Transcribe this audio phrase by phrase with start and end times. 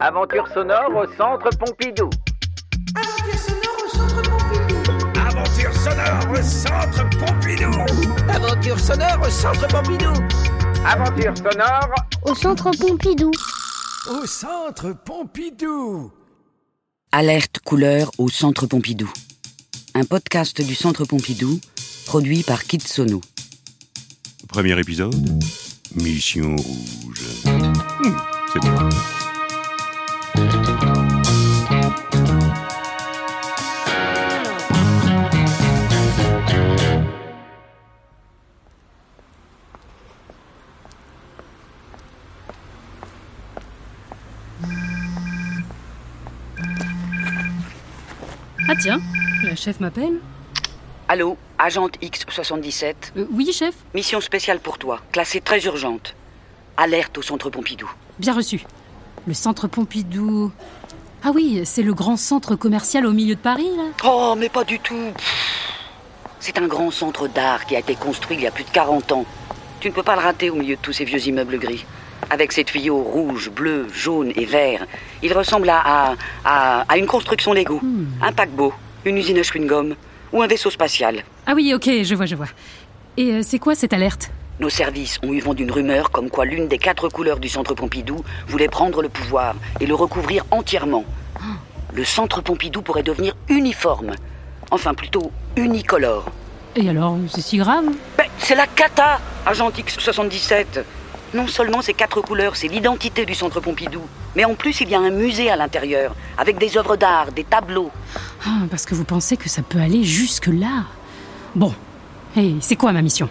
[0.00, 2.10] Aventure sonore au centre Pompidou.
[2.96, 5.20] Aventure sonore au centre Pompidou.
[5.20, 7.70] Aventure sonore au centre Pompidou.
[8.28, 10.12] Aventure sonore au centre Pompidou.
[10.84, 11.90] Aventure sonore
[12.24, 13.30] au centre Pompidou.
[14.10, 16.10] Au centre Pompidou.
[17.12, 19.10] Alerte couleur au centre Pompidou.
[19.94, 21.60] Un podcast du centre Pompidou
[22.06, 23.20] produit par Kit Sono.
[24.48, 25.14] Premier épisode
[25.94, 27.44] Mission rouge.
[27.46, 28.16] Hmm,
[28.52, 28.88] c'est bon.
[48.84, 49.00] Tiens,
[49.42, 50.20] la chef m'appelle
[51.08, 52.94] Allô, agente X77.
[53.16, 56.14] Euh, Oui, chef Mission spéciale pour toi, classée très urgente.
[56.76, 57.90] Alerte au centre Pompidou.
[58.18, 58.62] Bien reçu.
[59.26, 60.52] Le centre Pompidou.
[61.22, 64.64] Ah oui, c'est le grand centre commercial au milieu de Paris, là Oh, mais pas
[64.64, 65.12] du tout.
[66.38, 69.12] C'est un grand centre d'art qui a été construit il y a plus de 40
[69.12, 69.24] ans.
[69.80, 71.86] Tu ne peux pas le rater au milieu de tous ces vieux immeubles gris.
[72.30, 74.86] Avec ses tuyaux rouges, bleus, jaunes et verts,
[75.22, 77.80] il ressemble à, à, à- à une construction Lego.
[78.22, 78.72] Un paquebot,
[79.04, 79.94] une usine à chewing-gum
[80.32, 81.22] ou un vaisseau spatial.
[81.46, 82.48] Ah oui, ok, je vois, je vois.
[83.16, 84.30] Et euh, c'est quoi cette alerte?
[84.60, 87.74] Nos services ont eu vent d'une rumeur comme quoi l'une des quatre couleurs du centre
[87.74, 91.04] Pompidou voulait prendre le pouvoir et le recouvrir entièrement.
[91.92, 94.12] Le centre Pompidou pourrait devenir uniforme.
[94.70, 96.26] Enfin, plutôt unicolore.
[96.76, 97.84] Et alors, c'est si grave?
[98.18, 100.82] Ben, c'est la cata, agent X77.
[101.34, 104.02] Non seulement ces quatre couleurs, c'est l'identité du centre Pompidou,
[104.36, 107.42] mais en plus il y a un musée à l'intérieur, avec des œuvres d'art, des
[107.42, 107.90] tableaux.
[108.46, 110.84] Ah, Parce que vous pensez que ça peut aller jusque-là
[111.56, 111.74] Bon.
[112.36, 113.28] Et c'est quoi ma mission?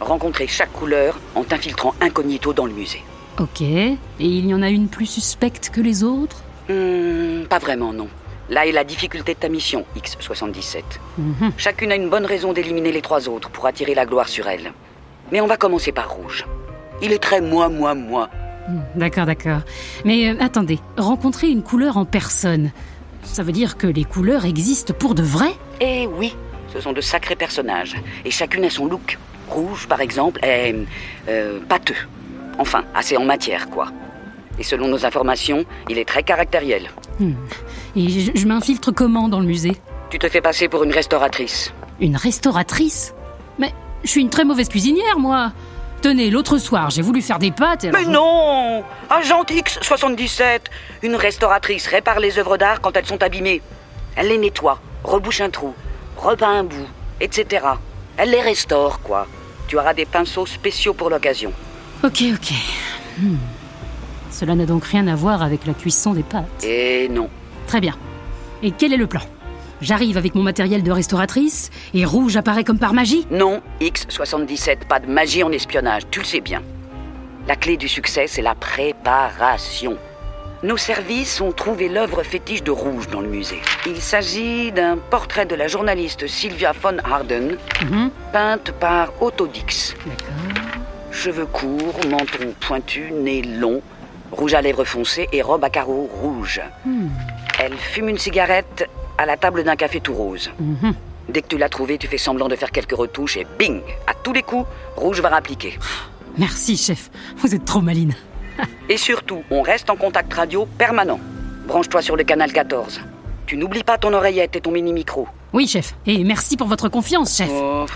[0.00, 3.02] Rencontrer chaque couleur en t'infiltrant incognito dans le musée.
[3.38, 3.60] Ok.
[3.60, 6.42] Et il y en a une plus suspecte que les autres?
[6.70, 8.08] Hmm, pas vraiment, non.
[8.48, 10.82] Là est la difficulté de ta mission, X77.
[11.18, 11.52] Mhm.
[11.58, 14.72] Chacune a une bonne raison d'éliminer les trois autres pour attirer la gloire sur elle.
[15.32, 16.46] Mais on va commencer par Rouge.
[17.02, 18.28] Il est très moi, moi, moi.
[18.68, 19.60] Hmm, D'accord, d'accord.
[20.04, 22.72] Mais euh, attendez, rencontrer une couleur en personne,
[23.22, 25.50] ça veut dire que les couleurs existent pour de vrai?
[25.80, 26.34] Eh oui,
[26.72, 27.96] ce sont de sacrés personnages.
[28.24, 29.18] Et chacune a son look.
[29.48, 30.74] Rouge, par exemple, est
[31.28, 31.94] euh, pâteux.
[32.58, 33.92] Enfin, assez en matière, quoi.
[34.58, 36.90] Et selon nos informations, il est très caractériel.
[37.20, 37.34] Hmm.
[37.94, 39.76] Et je, je m'infiltre comment dans le musée?
[40.10, 41.72] Tu te fais passer pour une restauratrice.
[42.00, 43.14] Une restauratrice?
[43.58, 45.52] Mais je suis une très mauvaise cuisinière, moi
[46.06, 50.60] Tenez, l'autre soir, j'ai voulu faire des pâtes et alors- Mais non Agent X77
[51.02, 53.60] Une restauratrice répare les œuvres d'art quand elles sont abîmées.
[54.14, 55.74] Elle les nettoie, rebouche un trou,
[56.16, 56.86] repeint un bout,
[57.20, 57.66] etc.
[58.16, 59.26] Elle les restaure, quoi.
[59.66, 61.52] Tu auras des pinceaux spéciaux pour l'occasion.
[62.04, 62.52] Ok, ok.
[63.18, 63.34] Hmm.
[64.30, 66.62] Cela n'a donc rien à voir avec la cuisson des pâtes.
[66.62, 67.28] Et non.
[67.66, 67.96] Très bien.
[68.62, 69.22] Et quel est le plan?
[69.80, 75.00] J'arrive avec mon matériel de restauratrice et Rouge apparaît comme par magie Non, X77, pas
[75.00, 76.62] de magie en espionnage, tu le sais bien.
[77.46, 79.98] La clé du succès, c'est la préparation.
[80.62, 83.60] Nos services ont trouvé l'œuvre fétiche de Rouge dans le musée.
[83.86, 88.10] Il s'agit d'un portrait de la journaliste Sylvia von Harden, Mhm.
[88.32, 89.94] peinte par Otto Dix.
[91.12, 93.80] Cheveux courts, menton pointu, nez long,
[94.32, 96.60] rouge à lèvres foncé et robe à carreaux rouge.
[96.84, 97.08] Hmm.
[97.58, 98.88] Elle fume une cigarette
[99.18, 100.50] à la table d'un café tout rose.
[100.58, 100.94] Mhm.
[101.28, 104.14] Dès que tu l'as trouvée, tu fais semblant de faire quelques retouches et bing À
[104.14, 104.66] tous les coups,
[104.96, 105.78] rouge va rappliquer.
[106.38, 107.10] Merci, chef.
[107.38, 108.14] Vous êtes trop maline.
[108.88, 111.18] Et surtout, on reste en contact radio permanent.
[111.66, 113.00] Branche-toi sur le canal 14.
[113.46, 115.26] Tu n'oublies pas ton oreillette et ton mini-micro.
[115.52, 115.94] Oui, chef.
[116.06, 117.48] Et merci pour votre confiance, chef.
[117.50, 117.86] Oh,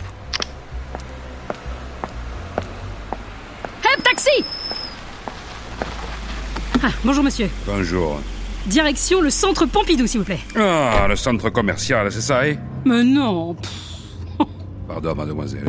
[4.02, 4.44] taxi
[6.82, 7.48] Ah, bonjour, monsieur.
[7.66, 8.20] Bonjour.
[8.66, 10.40] Direction le centre Pompidou, s'il vous plaît.
[10.56, 14.46] Ah, le centre commercial, c'est ça, eh Mais non pff,
[14.86, 15.68] Pardon, mademoiselle.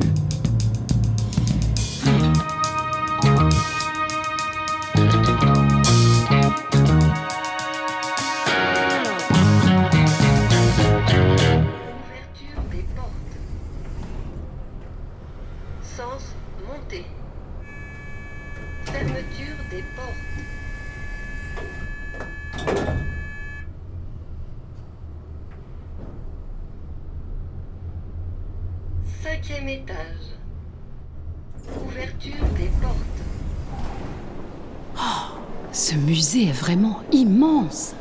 [35.82, 37.96] Ce musée est vraiment immense.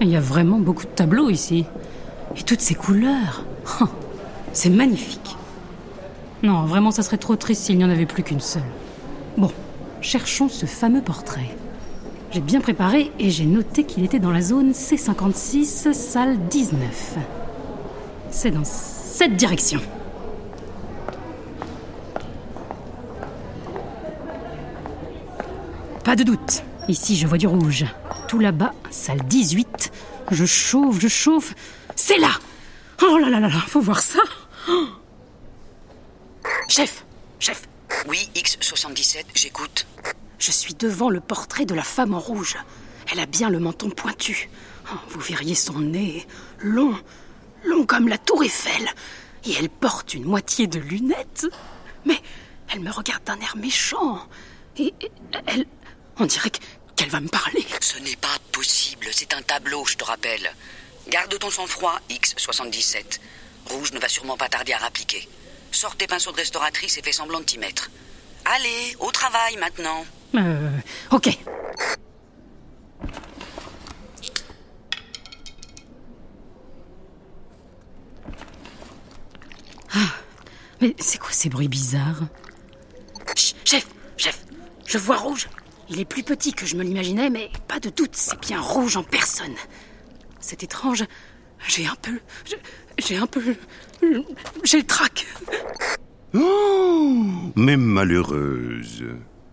[0.00, 1.64] Il y a vraiment beaucoup de tableaux ici.
[2.36, 3.44] Et toutes ces couleurs.
[3.80, 3.86] Oh,
[4.52, 5.36] C'est magnifique.
[6.44, 8.62] Non, vraiment, ça serait trop triste s'il n'y en avait plus qu'une seule.
[9.36, 9.50] Bon,
[10.00, 11.56] cherchons ce fameux portrait.
[12.30, 17.16] J'ai bien préparé et j'ai noté qu'il était dans la zone C56, salle 19.
[18.30, 19.80] C'est dans cette direction.
[26.14, 26.62] Pas de doute.
[26.86, 27.86] Ici, je vois du rouge.
[28.28, 29.90] Tout là-bas, salle 18.
[30.30, 31.54] Je chauffe, je chauffe.
[31.96, 32.30] C'est là
[33.02, 34.20] Oh là là là là, faut voir ça
[34.68, 34.86] Oh.
[36.68, 37.04] Chef,
[37.40, 37.62] chef,
[38.06, 39.88] Oui, X77, j'écoute.
[40.38, 42.58] je suis devant le portrait de la femme en rouge.
[43.10, 44.48] Elle a bien le menton pointu.
[44.92, 46.28] Oh, vous verriez son nez,
[46.60, 46.94] long,
[47.64, 48.88] long comme la tour Eiffel.
[49.46, 51.48] Et elle porte une moitié de lunettes.
[52.06, 52.20] Mais
[52.72, 54.20] elle me regarde d'un air méchant.
[54.78, 55.10] Et et
[55.46, 55.66] elle...
[56.18, 56.58] On dirait que-
[56.96, 57.64] qu'elle va me parler.
[57.80, 60.54] Ce n'est pas possible, c'est un tableau, je te rappelle.
[61.08, 63.20] Garde ton sang-froid, X77.
[63.66, 65.28] Rouge ne va sûrement pas tarder à rappliquer.
[65.72, 67.90] Sors tes pinceaux de restauratrice et fais semblant de t'y mettre.
[68.44, 70.04] Allez, au travail maintenant.
[70.36, 70.70] Euh...
[71.10, 71.36] Ok.
[79.92, 79.98] Ah,
[80.80, 82.22] mais c'est quoi ces bruits bizarres?
[83.36, 84.44] Chut, Chef, chef,
[84.86, 85.48] je vois rouge.
[85.90, 88.96] Il est plus petit que je me l'imaginais, mais pas de doute, c'est bien rouge
[88.96, 89.54] en personne.
[90.40, 91.04] C'est étrange.
[91.68, 92.18] J'ai un peu...
[92.98, 93.42] J'ai un peu...
[94.64, 95.26] J'ai le trac.
[96.34, 97.22] Oh,
[97.54, 99.04] mais malheureuse,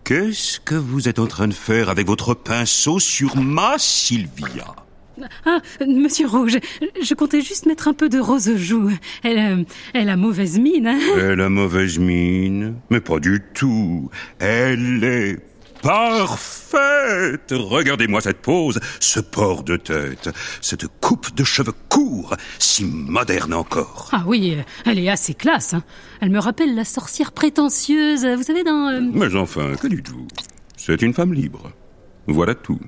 [0.04, 4.74] qu'est-ce que vous êtes en train de faire avec votre pinceau sur ma Sylvia?
[5.44, 6.58] Ah, monsieur Rouge,
[7.00, 8.90] je comptais juste mettre un peu de rose aux joues.
[9.22, 14.10] Elle, euh, elle a mauvaise mine, hein Elle a mauvaise mine, mais pas du tout.
[14.38, 15.38] Elle est
[15.82, 17.52] parfaite.
[17.52, 20.30] Regardez-moi cette pose, ce port de tête,
[20.60, 24.08] cette coupe de cheveux courts, si moderne encore.
[24.12, 24.56] Ah oui,
[24.86, 25.74] elle est assez classe.
[25.74, 25.82] hein.
[26.20, 28.88] Elle me rappelle la sorcière prétentieuse, vous savez, dans...
[28.88, 30.26] euh, Mais enfin, que dites-vous?
[30.76, 31.70] C'est une femme libre.
[32.26, 32.80] Voilà tout.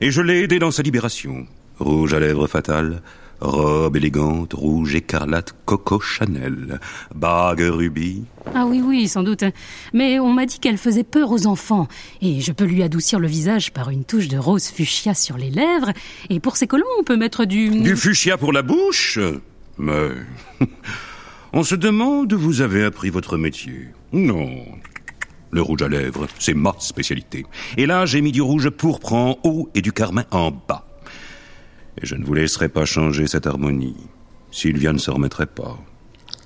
[0.00, 1.46] Et je l'ai aidée dans sa libération.
[1.78, 3.02] Rouge à lèvres fatale,
[3.40, 6.80] robe élégante, rouge écarlate, Coco Chanel,
[7.14, 8.24] bague rubis.
[8.54, 9.44] Ah oui, oui, sans doute.
[9.92, 11.88] Mais on m'a dit qu'elle faisait peur aux enfants.
[12.22, 15.50] Et je peux lui adoucir le visage par une touche de rose fuchsia sur les
[15.50, 15.92] lèvres.
[16.30, 17.68] Et pour ses collants, on peut mettre du...
[17.68, 19.18] Du fuchsia pour la bouche?
[19.78, 20.10] Mais...
[21.56, 23.86] On se demande où vous avez appris votre métier.
[24.12, 24.64] Non.
[25.52, 27.46] Le rouge à lèvres, c'est ma spécialité.
[27.76, 30.84] Et là, j'ai mis du rouge pourpre en haut et du carmin en bas.
[32.00, 33.96] Et je ne vous laisserai pas changer cette harmonie.
[34.50, 35.78] Sylvia ne se remettrait pas.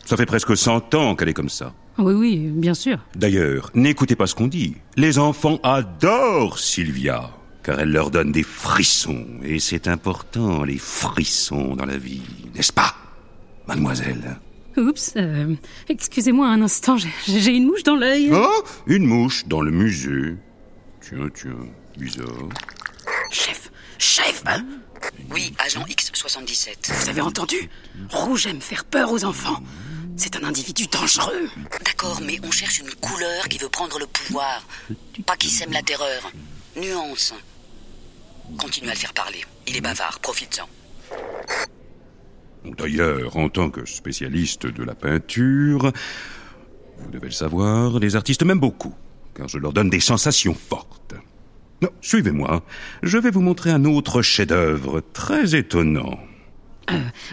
[0.05, 1.75] Ça fait presque cent ans qu'elle est comme ça.
[1.99, 2.99] Oui, oui, bien sûr.
[3.17, 4.77] D'ailleurs, n'écoutez pas ce qu'on dit.
[4.97, 7.31] Les enfants adorent Sylvia,
[7.63, 9.27] car elle leur donne des frissons.
[9.43, 12.23] Et c'est important, les frissons dans la vie,
[12.55, 12.95] n'est-ce pas,
[13.67, 14.39] mademoiselle?
[14.77, 15.55] Oups, euh,
[15.89, 18.31] excusez-moi un instant, j'ai- j'ai une mouche dans l'œil.
[18.33, 20.37] Oh Une mouche dans le musée.
[21.01, 21.67] Tiens, tiens,
[21.99, 22.49] bizarre.
[23.33, 23.58] Chef,
[23.99, 24.43] chef,
[25.31, 26.93] Oui, agent X77.
[27.03, 27.69] vous avez entendu
[28.11, 29.61] Rouge aime faire peur aux enfants.
[30.17, 31.49] C'est un individu dangereux.
[31.85, 34.67] D'accord, mais on cherche une couleur qui veut prendre le pouvoir.
[35.27, 36.33] Pas qui sème la terreur.
[36.77, 37.35] Nuance.
[38.59, 39.45] Continue à le faire parler.
[39.67, 40.69] Il est bavard, profites-en.
[42.65, 45.93] D'ailleurs, en tant que spécialiste de la peinture,
[46.99, 48.95] vous devez le savoir, les artistes m'aiment beaucoup,
[49.35, 51.15] car je leur donne des sensations fortes.
[51.81, 52.63] Non, suivez-moi,
[53.03, 56.19] je vais vous montrer un autre chef-d'œuvre très étonnant.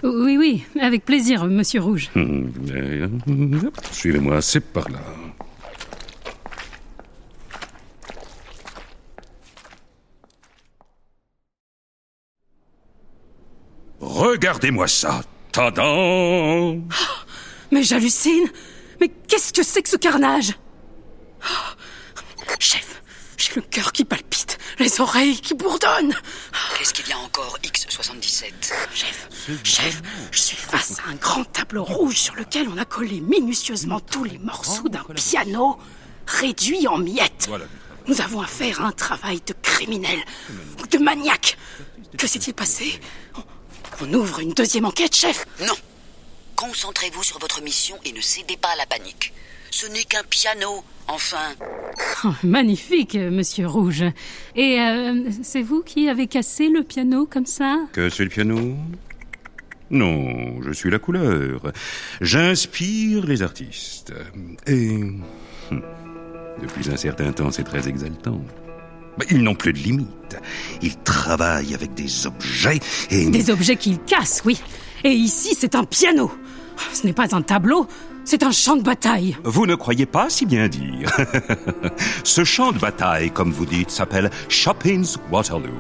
[0.03, 2.09] Oui, oui, avec plaisir, monsieur Rouge.
[2.15, 3.07] Hum, euh,
[3.91, 4.99] Suivez-moi, c'est par là.
[13.99, 15.21] Regardez-moi ça.
[15.51, 16.83] Tadam
[17.71, 18.49] Mais j'hallucine
[18.99, 20.53] Mais qu'est-ce que c'est que ce carnage?
[21.43, 23.01] Oh, Chef,
[23.37, 24.14] j'ai le cœur qui palpite,
[24.95, 26.15] les oreilles qui bourdonnent.
[26.77, 28.51] Qu'est-ce qu'il y a encore, X77?
[28.93, 29.27] Chef,
[29.63, 33.99] chef, je suis face à un grand tableau rouge sur lequel on a collé minutieusement
[33.99, 35.77] tous les morceaux d'un piano
[36.27, 37.49] réduit en miettes.
[38.07, 40.19] Nous avons affaire à un travail de criminel
[40.81, 41.57] ou de maniaque.
[42.17, 42.99] Que s'est-il passé?
[44.01, 45.75] On, on ouvre une deuxième enquête, chef Non.
[46.55, 49.33] Concentrez-vous sur votre mission et ne cédez pas à la panique.
[49.71, 51.37] Ce n'est qu'un piano, enfin.
[52.23, 54.03] Oh, Magnifique, monsieur Rouge.
[54.55, 57.77] Et euh, c'est vous qui avez cassé le piano comme ça?
[57.93, 58.75] Que c'est le piano?
[59.91, 61.71] Non, je suis la couleur.
[62.21, 64.13] J'inspire les artistes.
[64.65, 64.97] Et...
[65.71, 65.81] hum,
[66.61, 68.41] Depuis un certain temps, c'est très exaltant.
[69.19, 70.37] Mais ils n'ont plus de limites.
[70.81, 72.79] Ils travaillent avec des objets
[73.11, 73.29] et...
[73.29, 74.59] Des objets qu'il casse, oui.
[75.03, 76.31] Et ici, c'est un piano.
[76.93, 77.87] Ce n'est pas un tableau,
[78.23, 79.37] c'est un champ de bataille.
[79.43, 81.09] Vous ne croyez pas si bien dire.
[82.23, 85.79] Ce champ de bataille, comme vous dites, s'appelle Chopin's Waterloo.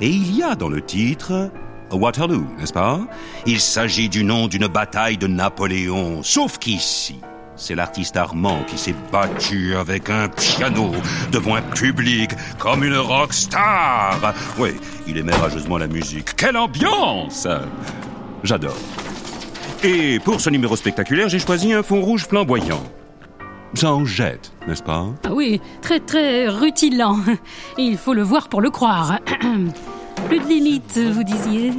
[0.00, 1.50] Et il y a dans le titre
[1.90, 3.00] Waterloo, n'est-ce pas?
[3.46, 7.16] Il s'agit du nom d'une bataille de Napoléon, sauf qu'ici,
[7.56, 10.92] c'est l'artiste Armand qui s'est battu avec un piano
[11.32, 14.34] devant un public comme une rock star.
[14.58, 14.76] Oui,
[15.06, 16.36] il aimait rageusement la musique.
[16.36, 17.48] Quelle ambiance
[18.42, 18.76] J'adore.
[19.88, 22.82] Et pour ce numéro spectaculaire, j'ai choisi un fond rouge flamboyant.
[23.74, 25.06] Ça en jette, n'est-ce pas?
[25.24, 27.20] Ah oui, très très rutilant.
[27.78, 29.20] Il faut le voir pour le croire.
[30.26, 31.72] Plus de limites, vous disiez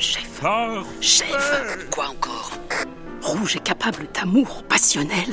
[0.00, 0.42] Chef,
[1.00, 2.50] chef, Quoi encore?
[3.22, 5.28] Rouge est capable d'amour passionnel,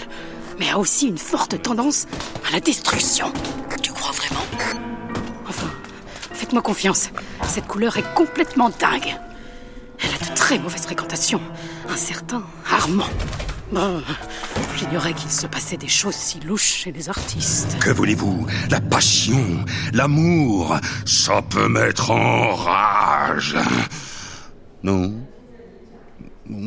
[0.59, 2.05] mais a aussi une forte tendance
[2.47, 3.33] à la destruction.
[3.81, 4.45] Tu crois vraiment?
[5.49, 5.71] Enfin,
[6.33, 7.09] faites-moi confiance,
[7.47, 9.15] cette couleur est complètement dingue.
[10.45, 11.41] Très mauvaises fréquentations.
[11.89, 13.09] Un certain Armand.
[14.77, 17.79] J'ignorais qu'il se passait des choses si louches chez les artistes.
[17.79, 18.45] Que voulez-vous?
[18.69, 23.57] La passion, l'amour, ça peut mettre en rage.
[24.83, 25.15] Non.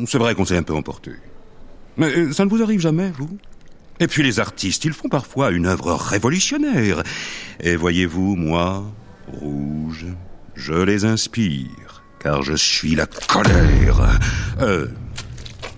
[0.05, 1.13] C'est vrai qu'on s'est un peu emporté.
[1.95, 3.29] Mais ça ne vous arrive jamais, vous?
[4.01, 7.01] Et puis les artistes, ils font parfois une œuvre révolutionnaire.
[7.61, 8.83] Et voyez-vous, moi,
[9.39, 10.07] rouge,
[10.53, 11.88] je les inspire,
[12.19, 14.19] car je suis la colère.
[14.59, 14.87] Euh,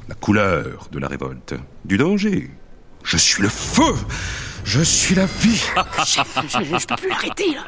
[0.08, 1.54] la couleur de la révolte,
[1.86, 2.52] du danger.
[3.04, 3.96] Je suis le feu.
[4.66, 5.62] Je suis la vie.
[6.06, 7.64] Chef, je, je peux plus l'arrêter, là.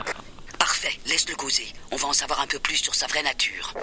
[0.59, 1.65] Parfait, laisse-le causer.
[1.91, 3.73] On va en savoir un peu plus sur sa vraie nature.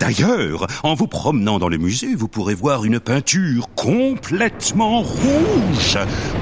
[0.00, 5.98] D'ailleurs, en vous promenant dans le musée, vous pourrez voir une peinture complètement rouge,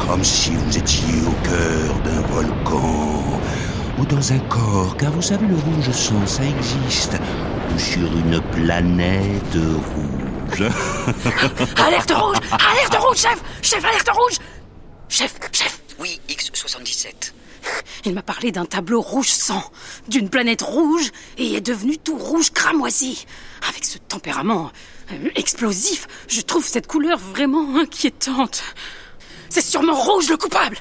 [0.06, 3.40] comme si vous étiez au cœur d'un volcan
[3.98, 7.16] ou dans un corps, car vous savez, le rouge sang, ça existe,
[7.78, 10.62] sur une planète rouge.
[11.76, 14.36] Alerte rouge Alerte rouge, chef Chef, alerte rouge
[15.08, 17.32] Chef, chef Oui, X77.
[18.04, 19.62] Il m'a parlé d'un tableau rouge sang,
[20.08, 23.26] d'une planète rouge, et est devenu tout rouge cramoisi.
[23.68, 24.72] Avec ce tempérament
[25.12, 28.62] euh, explosif, je trouve cette couleur vraiment inquiétante.
[29.48, 30.78] C'est sûrement rouge le coupable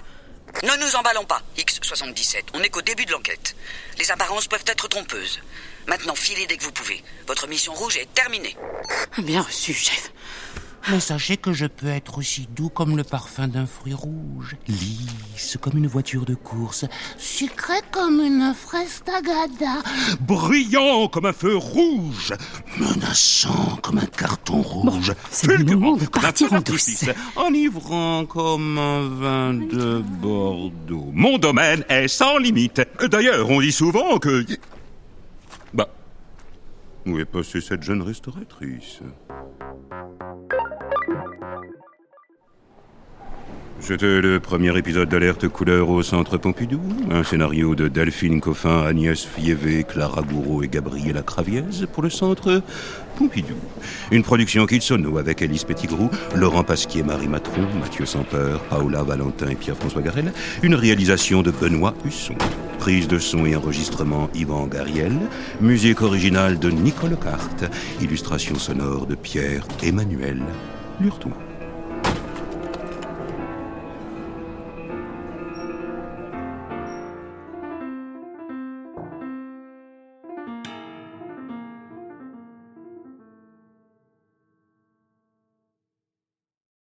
[0.63, 2.43] Ne nous emballons pas, X77.
[2.53, 3.55] On n'est qu'au début de l'enquête.
[3.99, 5.39] Les apparences peuvent être trompeuses.
[5.87, 7.03] Maintenant, filez dès que vous pouvez.
[7.27, 8.55] Votre mission rouge est terminée.
[9.17, 10.11] Bien reçu, chef.
[10.89, 15.57] Mais sachez que je peux être aussi doux comme le parfum d'un fruit rouge, Lisse
[15.61, 16.85] comme une voiture de course,
[17.17, 19.83] sucré comme une fraise tagada.
[20.21, 22.33] brillant comme un feu rouge,
[22.77, 27.15] menaçant comme un carton rouge, le fulgurant de comme un en d'artifice, douce.
[27.35, 31.11] enivrant comme un vin de Bordeaux.
[31.13, 32.81] Mon domaine est sans limite.
[33.09, 34.45] D'ailleurs, on dit souvent que...
[35.73, 35.87] Bah,
[37.05, 38.99] où est passée cette jeune restauratrice
[43.81, 49.25] C'était le premier épisode d'Alerte Couleur au Centre Pompidou, un scénario de Delphine Coffin, Agnès
[49.25, 52.61] Fievé, Clara Gouraud et Gabriela Craviez pour le Centre
[53.17, 53.55] Pompidou.
[54.11, 59.55] Une production Kitsono avec Alice Petitgrou, Laurent Pasquier, Marie Matron, Mathieu Sampeur, Paola Valentin et
[59.55, 60.31] Pierre-François Garel.
[60.61, 62.35] Une réalisation de Benoît Husson.
[62.81, 65.13] Prise de son et enregistrement Yvan Gariel.
[65.61, 67.65] Musique originale de Nicole Carte.
[68.01, 70.41] Illustration sonore de Pierre-Emmanuel
[70.99, 71.29] Lurton.